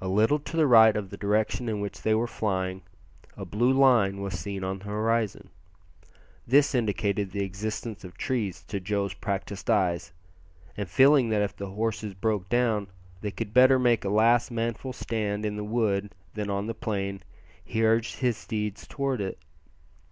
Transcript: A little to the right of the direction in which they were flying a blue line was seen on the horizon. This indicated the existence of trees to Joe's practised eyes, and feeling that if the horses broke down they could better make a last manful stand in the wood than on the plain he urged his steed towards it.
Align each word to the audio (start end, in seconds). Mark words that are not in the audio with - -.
A 0.00 0.08
little 0.08 0.40
to 0.40 0.56
the 0.56 0.66
right 0.66 0.96
of 0.96 1.10
the 1.10 1.16
direction 1.16 1.68
in 1.68 1.80
which 1.80 2.02
they 2.02 2.12
were 2.12 2.26
flying 2.26 2.82
a 3.36 3.44
blue 3.44 3.72
line 3.72 4.20
was 4.20 4.36
seen 4.36 4.64
on 4.64 4.80
the 4.80 4.86
horizon. 4.86 5.50
This 6.44 6.74
indicated 6.74 7.30
the 7.30 7.44
existence 7.44 8.02
of 8.02 8.18
trees 8.18 8.64
to 8.64 8.80
Joe's 8.80 9.14
practised 9.14 9.70
eyes, 9.70 10.12
and 10.76 10.88
feeling 10.88 11.28
that 11.28 11.40
if 11.42 11.54
the 11.56 11.70
horses 11.70 12.14
broke 12.14 12.48
down 12.48 12.88
they 13.20 13.30
could 13.30 13.54
better 13.54 13.78
make 13.78 14.04
a 14.04 14.08
last 14.10 14.50
manful 14.50 14.92
stand 14.92 15.46
in 15.46 15.54
the 15.54 15.62
wood 15.62 16.16
than 16.34 16.50
on 16.50 16.66
the 16.66 16.74
plain 16.74 17.22
he 17.64 17.84
urged 17.86 18.16
his 18.18 18.36
steed 18.36 18.74
towards 18.74 19.22
it. 19.22 19.38